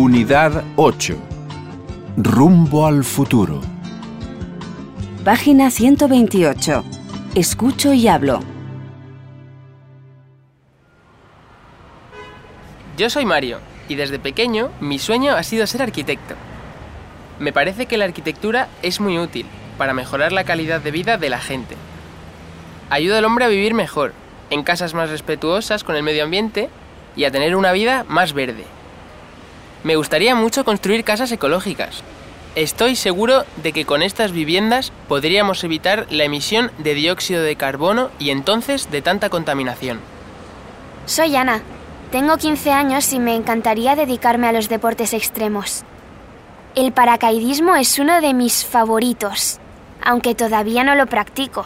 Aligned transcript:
Unidad 0.00 0.62
8. 0.76 1.16
Rumbo 2.18 2.86
al 2.86 3.02
futuro. 3.02 3.60
Página 5.24 5.72
128. 5.72 6.84
Escucho 7.34 7.92
y 7.92 8.06
hablo. 8.06 8.38
Yo 12.96 13.10
soy 13.10 13.24
Mario 13.24 13.58
y 13.88 13.96
desde 13.96 14.20
pequeño 14.20 14.70
mi 14.80 15.00
sueño 15.00 15.34
ha 15.34 15.42
sido 15.42 15.66
ser 15.66 15.82
arquitecto. 15.82 16.36
Me 17.40 17.52
parece 17.52 17.86
que 17.86 17.96
la 17.96 18.04
arquitectura 18.04 18.68
es 18.82 19.00
muy 19.00 19.18
útil 19.18 19.46
para 19.78 19.94
mejorar 19.94 20.30
la 20.30 20.44
calidad 20.44 20.80
de 20.80 20.92
vida 20.92 21.18
de 21.18 21.28
la 21.28 21.40
gente. 21.40 21.74
Ayuda 22.88 23.18
al 23.18 23.24
hombre 23.24 23.46
a 23.46 23.48
vivir 23.48 23.74
mejor, 23.74 24.12
en 24.50 24.62
casas 24.62 24.94
más 24.94 25.10
respetuosas 25.10 25.82
con 25.82 25.96
el 25.96 26.04
medio 26.04 26.22
ambiente 26.22 26.70
y 27.16 27.24
a 27.24 27.32
tener 27.32 27.56
una 27.56 27.72
vida 27.72 28.04
más 28.06 28.32
verde. 28.32 28.77
Me 29.88 29.96
gustaría 29.96 30.34
mucho 30.34 30.66
construir 30.66 31.02
casas 31.02 31.32
ecológicas. 31.32 32.02
Estoy 32.54 32.94
seguro 32.94 33.44
de 33.62 33.72
que 33.72 33.86
con 33.86 34.02
estas 34.02 34.32
viviendas 34.32 34.92
podríamos 35.08 35.64
evitar 35.64 36.06
la 36.10 36.24
emisión 36.24 36.70
de 36.76 36.92
dióxido 36.92 37.42
de 37.42 37.56
carbono 37.56 38.10
y 38.18 38.28
entonces 38.28 38.90
de 38.90 39.00
tanta 39.00 39.30
contaminación. 39.30 39.98
Soy 41.06 41.34
Ana. 41.36 41.62
Tengo 42.12 42.36
15 42.36 42.70
años 42.70 43.10
y 43.14 43.18
me 43.18 43.34
encantaría 43.34 43.96
dedicarme 43.96 44.46
a 44.46 44.52
los 44.52 44.68
deportes 44.68 45.14
extremos. 45.14 45.84
El 46.74 46.92
paracaidismo 46.92 47.74
es 47.74 47.98
uno 47.98 48.20
de 48.20 48.34
mis 48.34 48.66
favoritos, 48.66 49.58
aunque 50.04 50.34
todavía 50.34 50.84
no 50.84 50.96
lo 50.96 51.06
practico. 51.06 51.64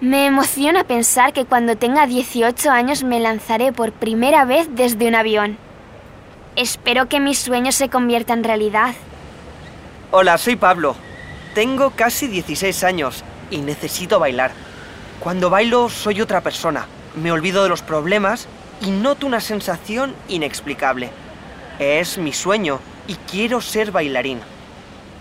Me 0.00 0.24
emociona 0.24 0.84
pensar 0.84 1.34
que 1.34 1.44
cuando 1.44 1.76
tenga 1.76 2.06
18 2.06 2.70
años 2.70 3.04
me 3.04 3.20
lanzaré 3.20 3.70
por 3.70 3.92
primera 3.92 4.46
vez 4.46 4.66
desde 4.70 5.08
un 5.08 5.14
avión. 5.14 5.67
Espero 6.58 7.08
que 7.08 7.20
mis 7.20 7.38
sueños 7.38 7.76
se 7.76 7.88
conviertan 7.88 8.38
en 8.38 8.44
realidad. 8.44 8.92
Hola, 10.10 10.36
soy 10.38 10.56
Pablo. 10.56 10.96
Tengo 11.54 11.90
casi 11.90 12.26
16 12.26 12.82
años 12.82 13.22
y 13.48 13.58
necesito 13.58 14.18
bailar. 14.18 14.50
Cuando 15.20 15.50
bailo 15.50 15.88
soy 15.88 16.20
otra 16.20 16.40
persona. 16.40 16.88
Me 17.14 17.30
olvido 17.30 17.62
de 17.62 17.68
los 17.68 17.82
problemas 17.82 18.48
y 18.80 18.90
noto 18.90 19.28
una 19.28 19.40
sensación 19.40 20.16
inexplicable. 20.26 21.10
Es 21.78 22.18
mi 22.18 22.32
sueño 22.32 22.80
y 23.06 23.14
quiero 23.30 23.60
ser 23.60 23.92
bailarín. 23.92 24.40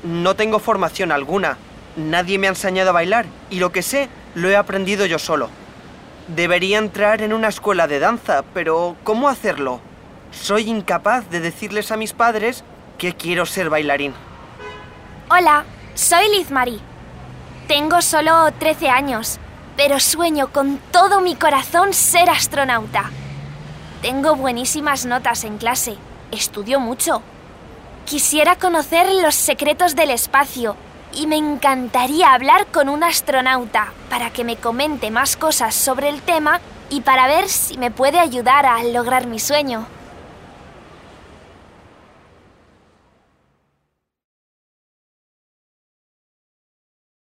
No 0.02 0.36
tengo 0.36 0.58
formación 0.58 1.12
alguna. 1.12 1.60
Nadie 1.98 2.40
me 2.40 2.48
ha 2.48 2.50
enseñado 2.50 2.90
a 2.90 2.94
bailar 2.94 3.28
y 3.52 3.60
lo 3.60 3.72
que 3.72 3.84
sé 3.84 4.10
lo 4.34 4.50
he 4.50 4.56
aprendido 4.56 5.06
yo 5.06 5.20
solo. 5.20 5.52
Debería 6.30 6.80
entrar 6.80 7.22
en 7.22 7.32
una 7.32 7.50
escuela 7.50 7.86
de 7.86 8.00
danza, 8.00 8.44
pero 8.56 8.96
¿cómo 9.04 9.30
hacerlo? 9.30 9.82
Soy 10.42 10.70
incapaz 10.70 11.30
de 11.30 11.40
decirles 11.40 11.92
a 11.92 11.98
mis 11.98 12.14
padres 12.14 12.64
que 12.98 13.14
quiero 13.14 13.46
ser 13.46 13.70
bailarín. 13.70 14.14
Hola, 15.30 15.66
soy 15.94 16.30
Liz 16.30 16.52
Marie. 16.52 16.80
Tengo 17.68 18.02
solo 18.02 18.50
13 18.58 18.90
años, 18.90 19.40
pero 19.76 20.00
sueño 20.00 20.54
con 20.54 20.80
todo 20.92 21.20
mi 21.22 21.36
corazón 21.36 21.94
ser 21.94 22.30
astronauta. 22.30 23.12
Tengo 24.02 24.36
buenísimas 24.36 25.06
notas 25.06 25.44
en 25.44 25.58
clase, 25.58 25.98
estudio 26.32 26.80
mucho. 26.80 27.22
Quisiera 28.06 28.56
conocer 28.56 29.08
los 29.22 29.36
secretos 29.36 29.96
del 29.96 30.12
espacio 30.12 30.78
y 31.14 31.28
me 31.28 31.36
encantaría 31.36 32.32
hablar 32.32 32.68
con 32.68 32.88
un 32.88 33.04
astronauta 33.04 33.92
para 34.10 34.32
que 34.32 34.46
me 34.46 34.56
comente 34.56 35.12
más 35.12 35.36
cosas 35.36 35.76
sobre 35.76 36.08
el 36.08 36.22
tema 36.22 36.62
y 36.90 37.02
para 37.02 37.28
ver 37.28 37.50
si 37.50 37.78
me 37.78 37.92
puede 37.92 38.20
ayudar 38.20 38.66
a 38.66 38.82
lograr 38.84 39.28
mi 39.28 39.40
sueño. 39.40 39.88